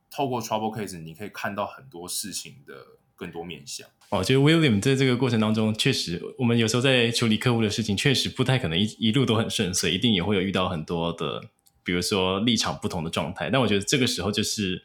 [0.10, 2.74] 透过 trouble case 你可以看到很多事情的
[3.16, 3.88] 更多面向。
[4.10, 11.42] 哦，就 William 在这个过程当中，确实，我们有时候在处理客户的事情，确实不太可能一一路都很顺遂，一定也会有遇到很多的，
[11.84, 13.50] 比如说立场不同的状态。
[13.50, 14.80] 但我觉得这个时候就是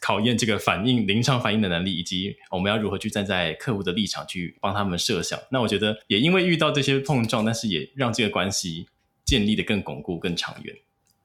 [0.00, 5.38] 考验这个反应、临场反应的能力，以及我们要如何去站在客户的立场去帮他们设想。
[5.50, 8.86] 那我觉得也因为遇到这些碰撞，但是也让这个关系
[9.26, 10.74] 建立得更巩固、更长远。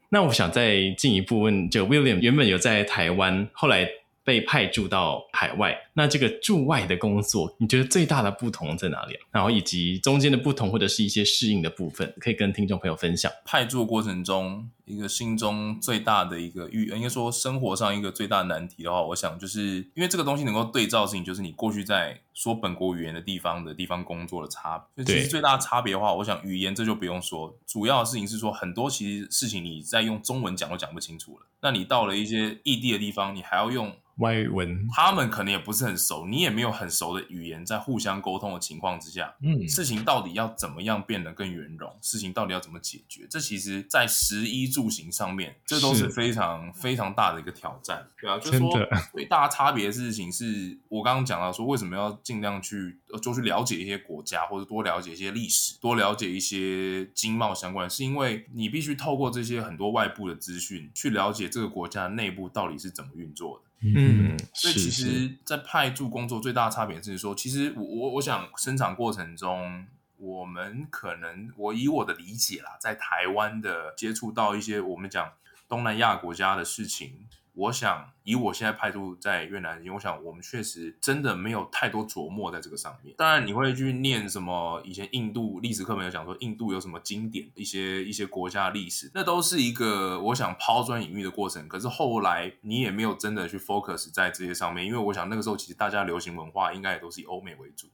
[0.09, 3.89] 那我想再进一步问，就 William 原本有在台湾，后来。
[4.23, 9.15] 被派驻到海外，那这个驻外的工作，你觉得最大的不同在哪里？
[9.31, 13.31] 然后以及中间的不同或者是一些适应的部分，可以跟听众朋友分享。
[13.45, 25.05] 派驻过程中，一个心中最大的一个遇，应该说生活上一个最大的难题的话，我想就是因为这个东西能够对照的事情，就是你过去在说本国语言的地方的地方工作的差别。
[25.05, 31.45] 其实最大的差别的话，我想语言这就不用说，主要的事情是说很多其实事情你在用中文讲都讲不清楚了。
[31.61, 33.95] 那你到了一些异地的地方，你还要用。
[34.19, 41.89] 外文，他们可能也不是很熟，你也没有很熟的语言，在互相沟通的情况之下，嗯，事情到底要怎么样变得更圆融？
[42.01, 43.25] 事情到底要怎么解决？
[43.29, 46.07] 这其实，在食衣住行上面，这都是。
[46.19, 48.69] 非常非常大的一个挑战，对啊，就是说
[49.13, 63.87] 最大差别的事情是我刚刚讲到说，为什么要尽量去，就去了解一些国家，或者多了解一些历史，多了解一些经贸相关，是因为你必须透过这些很多外部的资讯，去了解这个国家内部到底是怎么运作的。
[63.95, 69.85] 嗯，所以其实，在派驻工作最大的差别是说，其实我我我想生产过程中，
[70.19, 75.31] 我们可能我以我的理解啦，在台湾的接触到一些我们讲
[75.67, 77.27] 东南亚国家的事情。
[77.55, 83.13] 我想以我现在派驻在越南，因为我想我们确实真的没有太多琢磨在这个上面。
[83.17, 84.81] 当然，你会去念什么？
[84.85, 91.67] 以前印度历史课本有讲说，印度有什么经典一些一些国家历史，那都是一个我想抛砖引玉的过程。
[91.67, 97.87] 可是后来你也没有真的去 focus 在这些上面，因为我想那个时候其实大家流行文化应该也都是以欧美为主。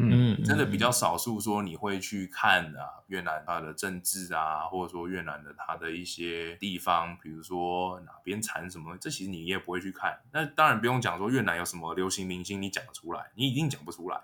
[0.00, 10.20] 嗯，真的比较少数说你会去看啊，越南它的政治啊，或者说越南的它的一些地方，比如说哪边产什么，这其实你也不会去看。
[10.32, 14.20] 那当然不用讲说越南有什么流行明星，你讲得出来，你一定讲不出来。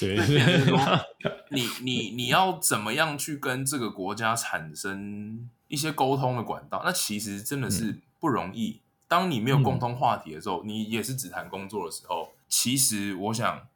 [0.00, 0.16] 对，
[1.50, 6.82] 你你你要怎么样去跟这个国家产生一些沟通的管道？
[6.84, 8.80] 那其实真的是不容易。
[9.06, 13.68] 当你没有共同话题的时候，你也是只谈工作的时候，其实我想。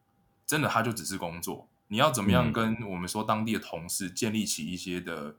[0.50, 1.68] 真的，他就只是工作。
[1.86, 5.36] 你要怎么样跟我们说当地的同事建立起一些的、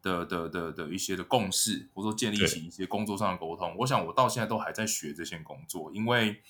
[0.00, 3.74] 的、的、的、的一些的共识，或者说建立起一些工作上的沟通？
[3.78, 6.40] 我想我到现在都还在学这些工作，因为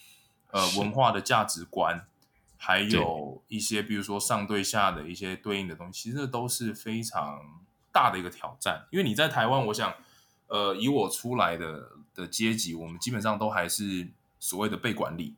[0.50, 2.06] 呃，文化的价值观，
[2.58, 7.40] 还有一些比如说上对下的一些对应的东西，其实这都是非常
[7.90, 8.86] 大的一个挑战。
[8.90, 9.94] 因为你在台湾，我想
[10.48, 15.34] 呃，以我出来的的阶级，我们基本上都还是所谓的被管理，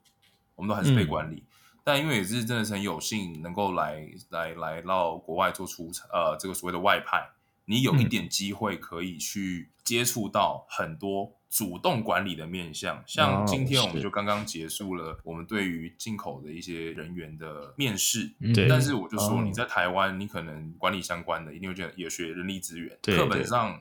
[0.57, 1.37] 我们都还是被管理。
[1.37, 1.45] 嗯
[1.85, 7.31] 但因为也是真的是很有幸能够来来来到国外做出呃这个所谓的外派，
[7.65, 18.69] 你有一点机会可以去接触到很多主动管理的面向，像今天我们就刚刚结束了我们对于进口的一些人员的面试，对。
[18.69, 23.81] 但是我就说你在台湾，你可能管理相关的一定会觉得也学人力资源，课本上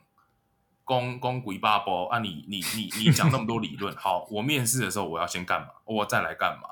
[0.86, 5.67] 公公鬼八包啊你，你你你你讲那么多理论，好，我面试的时候我要先干嘛？
[5.83, 6.69] 我再来干嘛？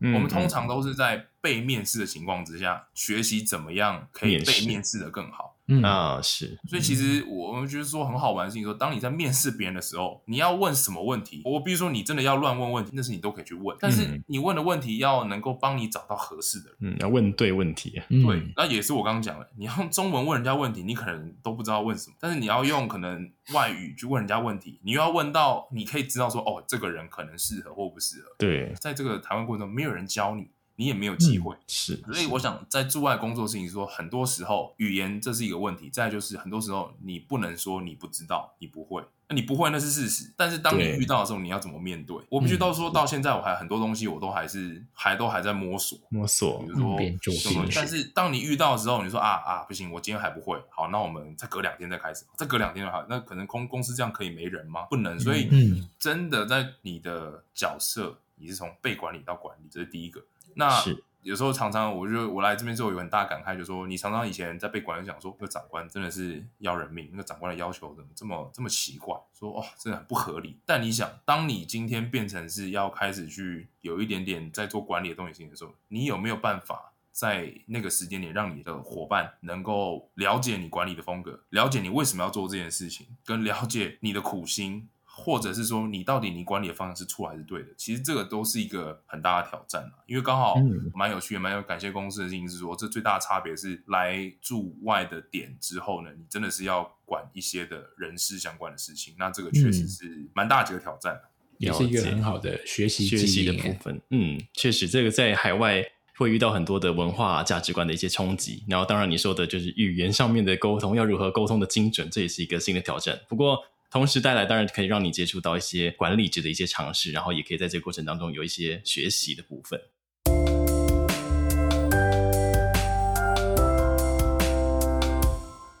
[0.00, 5.57] 嗯、我们通常都是在被面试的情况之下，学习怎么样可以被面试的更好。
[5.68, 11.42] 嗯啊是，所以其实我们就是说很好玩的事情说，说当你在面试别人的时候，你要问什么问题？
[11.44, 16.94] 我比如说你真的要乱问问题，那是你都可以去问，但是你问的问题要能够帮你找到合适的人。
[16.94, 18.00] 嗯，要问对问题。
[18.08, 28.28] 对，那也是我刚刚讲的，你要用中文问人家问题，你可能都不知道问什么，但是你要用可能外语去问人家问题，你又要问到你可以知道说哦，这个人可能适合或不适合。
[28.38, 30.48] 对，在这个台湾过程中，没有人教你。
[30.78, 40.32] 你也没有机会，嗯、是，所以我想在驻外工作的事情说，很多时候语言这是一个问题，再就是很多时候你不能说你不知道，你不会，那你不会那是事实。
[40.36, 42.16] 但是当你遇到的时候，你要怎么面对？
[42.28, 46.62] 我必须到说到现在，我还很多东西我都还是还都还在摸索摸索。
[46.62, 50.56] 比如说，但是当你遇到的时候，你说啊啊不行，我今天还不会。
[50.70, 52.24] 好，那我们再隔两天再开始。
[52.36, 54.82] 再隔两天就好，那可能公公司这样可以没人吗？
[54.82, 55.18] 不能。
[55.18, 60.22] 所以，真的在你的角色，你是从被管理到管理，这是第一个。
[60.54, 60.82] 那。
[61.22, 69.14] 有时候常常，我就我来这边之后有很大感慨，就说你常常以前在被管理讲说，那个长官真的是要人命，那个长官的要求怎么这么这么奇怪？
[69.34, 70.58] 说哦，真的很不合理。
[70.64, 84.88] 但你想，当你今天变成是要开始去有一点点在做管理的东西的时候，你有没有办法在那个时间点让你的伙伴能够了解你管理的风格，了解你为什么要做这件事情，跟了解你的苦心？
[85.20, 87.68] 或者是说，你到底你管理的方向是错还是对的？
[87.76, 90.54] 其实这个都是一个很大的挑战，因为刚好
[90.94, 104.00] 蛮有趣的，蛮有感谢公司的事情是说，这最大的差别是来驻外的点之后呢，你真的是要管一些的人事相关的事情，那这个确实是蛮大几个挑战，嗯，也是一个很好的学习学习的部分。
[104.10, 105.84] 嗯，确实，这个在海外
[106.16, 113.18] 会遇到很多的文化价值观的一些冲击，然后当然你说的就是语言上面的沟通要如何沟通的精准，这也是一个新的挑战。
[113.28, 113.58] 不过。
[113.90, 119.80] 同时带来，当然可以让你接触到一些管理职的一些尝试，然后也可以在这个过程当中有一些学习的部分。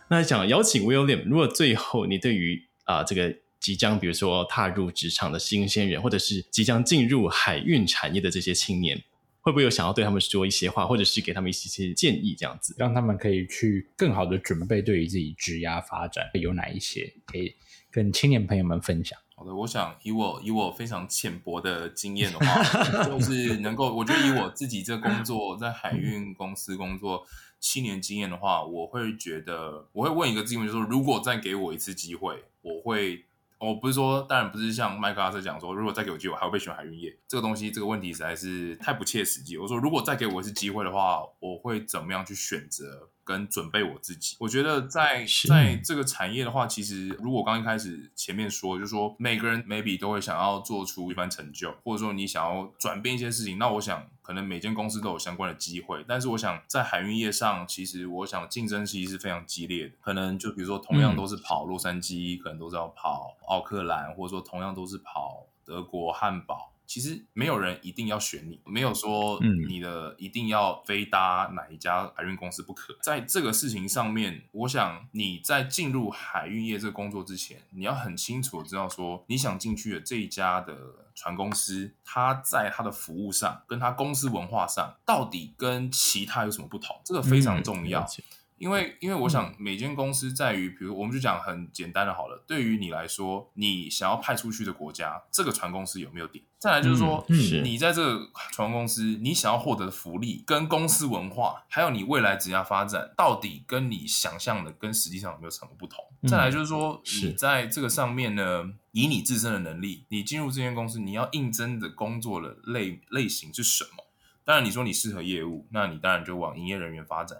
[0.08, 8.96] 那想邀请 William，如果最后你对于啊、呃、这个即将比如说踏入职场的新鲜人，或者是即将进入海运产业的这些青年，
[9.42, 17.54] 会不会有想要对他们说一些话，或者是给他们一些建议，这样子，让他们可以去更好的准备对于自己职涯发展有哪一些可以？
[17.90, 19.18] 跟青年朋友们分享。
[19.34, 22.62] 好的，我想以我以我非常浅薄的经验的话，
[23.04, 27.24] 就是能够，我觉得以我自己这工作在海运公司工作
[27.60, 33.24] 七年经验的话，我会觉得我会问一个质问，就是说，如果再给我一次机会，我会。
[33.60, 37.12] 我不是说，当然不是像麦克阿瑟讲说，如果再给我机会，我还会被选海运业。
[37.26, 39.58] 这个东西，这个问题实在是太不切实际。
[39.58, 44.36] 我说，如果再给我一次机会的话，我会怎么样去选择跟准备我自己？
[44.40, 54.06] 我觉得在在这个产业的话，其实如果刚一开始前面说，就是说每个人 maybe 都会想要做出一番成就，或者说你想要转变一些事情，那我想。
[54.28, 59.94] 可能每间公司都有相关的机会，但是我想在海运业上，其实我想竞争其实是非常激烈的。
[60.02, 66.70] 可能就比如说，同样都是跑洛杉矶，嗯、可能都是要跑奥克兰，或者说同样都是跑德国汉堡。
[66.88, 72.96] 其实没有人一定要选你，没有说你的一定要非搭哪一家海运公司不可。
[73.02, 80.74] 在这个事情上面，我想你在进入海运业这个工作之前，你要很清楚的知道说，你想进去的这一家的
[81.14, 86.98] 船公司，它在它的服务上，跟它公司文化上，到底跟其他有什么不同？
[87.04, 88.00] 这个非常重要。
[88.00, 88.24] 嗯
[88.58, 92.44] 因为，因为我想每间公司在于，比如我们就讲很简单的好了。
[92.46, 96.44] 对于你来说，你想要派出去的国家，这个船公司有没有点？
[96.58, 106.04] 再来就是说，嗯，你在这个船公司，你想要获得的福利跟公司文化，还有你未来职业发展，到底跟你想象的跟实际上有没有什么不同？
[106.28, 114.04] 再来就是说，你在这个上面呢，以你自身的能力，你进入这间公司，你要应征的工作的类类型是什么？
[114.44, 117.38] 当然，你说你适合业务，那你当然就往营业人员发展。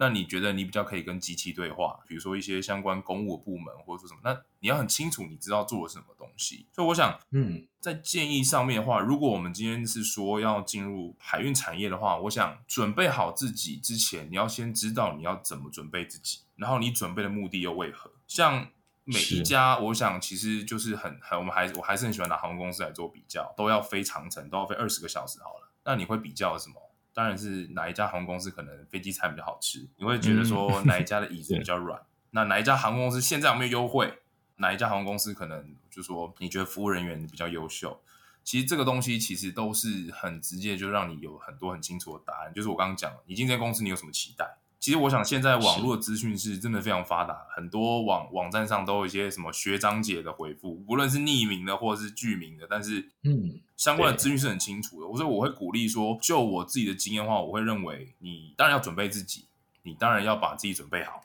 [0.00, 4.20] 那你觉得你比较可以跟机器对话，比如说一些相关公务部门或者说什么？
[4.24, 6.64] 那你要很清楚你知道做了什么东西。
[6.72, 18.10] 所以我想，嗯，在建议上面的话，如果我们今天是说要进入海运产业的话，我想准备好自己之前，你要先知道你要怎么准备自己，然后你准备的目的又为何？
[18.26, 18.68] 像
[19.04, 25.70] 每一家，我想其实就是很很，我们还我还是很喜欢拿航空公司来做比较，都要飞长城，都要飞二十个小时好了。
[25.84, 26.76] 那你会比较什么？
[27.12, 32.00] 当然是哪一家航空公司可能飞机餐比较好吃，你会觉得说哪一家的椅子比较软？
[32.00, 34.20] 嗯、那哪一家航空公司现在有没有优惠？
[34.56, 38.00] 哪一家航空公司可能就说你觉得服务人员比较优秀？
[38.42, 42.52] 其实这个东西其实都是很直接，就让你有很多很清楚的答案。
[42.54, 44.56] 就是我刚刚讲，你进这间公司你有什么期待？
[44.80, 55.18] 其实我想，现在网络的资讯是真的非常发达，很多网网站上都有一些什么学长姐的回复，无论是匿名的或者是具名的，但是嗯，相关的资讯是很清楚的。
[55.18, 59.44] 所以我会鼓励说，就我自己的经验的话，我会认为你当然要准备自己，
[59.82, 61.22] 你当然要把自己准备好，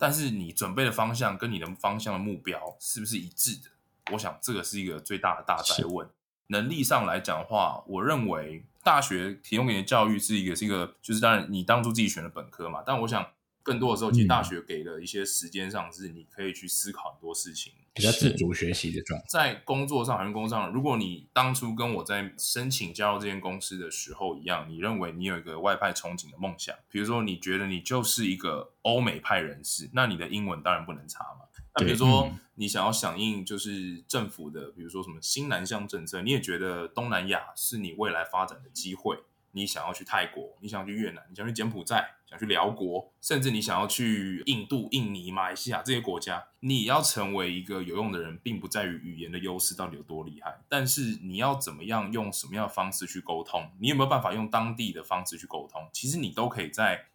[0.00, 3.70] 但是你准备的方向跟你的方向的目标是不是一致的？
[4.14, 6.08] 我想这个是一个最大的大哉问。
[6.48, 8.64] 能力上来讲的话，我认为。
[8.86, 12.84] 大学提供给你的教育是一个，是一个，就是当然你当初自己选的本科嘛。
[12.86, 13.26] 但我想
[13.64, 19.26] 更多的时候，其实大学给的一些时间上是你可以去思考很多事情，比较自主学习的状态。
[19.28, 31.40] 在工作上，好像工作上，如果你当初跟我在申请加入这间公司的时候一样，你认为你有一个外派憧憬的梦想，比如说你觉得你就是一个欧美派人士，那你的英文当然不能差嘛。
[31.76, 39.18] 那比如说你想要响应就是政府的，比如说什么新南向政策，你也觉得东南亚是你未来发展的机会。
[39.52, 55.88] 你想要去泰国，你想要去越南，你想去柬埔寨，想去辽国，甚至你想要去印度、印尼、马来西亚这些国家，你要成为一个有用的人，并不在于语言的优势到底有多厉害，但是你要怎么样用什么样的方式去沟通，你有没有办法用当地的方式去沟通？
[55.90, 57.06] 其实你都可以在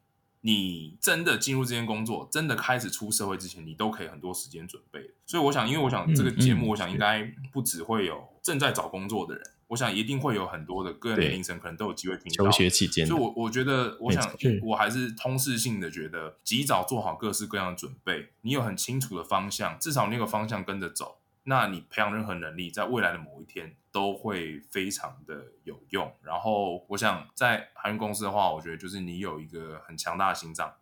[0.41, 5.11] 你真的进入这间工作，真的开始出社会之前，你都可以很多时间准备。
[5.25, 9.43] 所以我想，因为我想这个节目，我想应该不只会有正在找工作的人。
[9.67, 12.43] 我想一定会有很多的个人年龄层可能都有机会听到。
[12.43, 14.29] 求学期间，所以我我觉得，我想
[14.63, 18.33] 我还是通识性的觉得，及早做好各式各样的准备。
[18.41, 26.11] 你有很清楚的方向，至少那个方向跟着走，那你培养任何能力，在未来的某一天都会非常的有用。
[26.21, 30.73] 然后，我想在航运公司的话，我觉得就是你有一个很强大的心脏。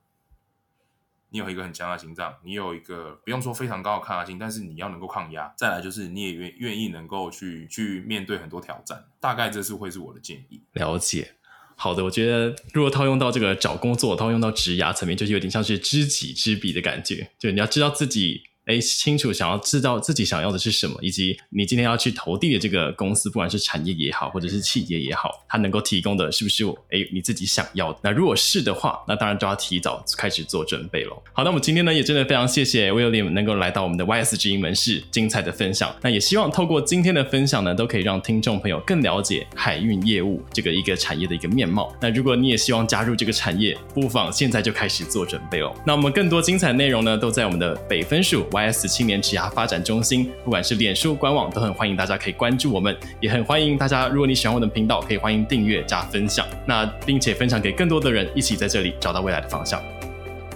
[1.31, 5.53] 你有一个很强的心脏，你有一个不用说非常高的抗压性，但是你要能够抗压。
[5.55, 10.63] 再来就是你也愿愿意能够去去面对很多挑战，大概这是会是我的建议。
[10.73, 11.35] 了解，
[11.75, 18.48] 好的，我觉得如果套用到这个找工作，套用到职涯层面，就是有点像是知己知彼的感觉，就你要知道自己。
[18.69, 27.99] 哎，清楚想要知道自己想要的是什么，以及你今天要去投递的这个公司，不管是产业也好，或者是企业也好，它能够提供的是不是哎你自己想要的？
[28.03, 31.23] 那如果是的话，那当然就要提早开始做准备了。
[31.33, 35.91] 好，那我们今天呢也真的非常谢谢 William 能够来到我们的 YS 直营门市精彩的分享。
[36.03, 41.91] 那也希望透过今天的分享呢，都可以让听众朋友更了解海运业务这个一个产业的一个面貌。
[41.99, 45.75] 那如果你也希望加入这个产业，不妨现在就开始做准备哦。
[45.87, 48.45] 那我们更多精彩内容呢，都在我们的北分署。
[48.59, 59.81] YS 青年职涯发展中心，不管是脸书官网，都很欢迎大家可以关注我们，也很欢迎大家，如果你喜欢我的频道，可以欢迎订阅加分享，那并且分享给更多的人，一起在这里找到未来的方向。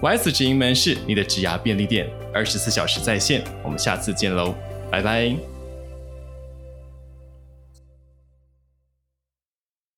[0.01, 4.53] YS 直营门市，你的职涯便利店，二十四小时在线，我们下次见喽，
[4.91, 5.52] 拜拜。